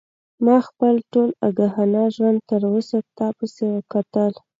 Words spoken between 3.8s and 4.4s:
کتل.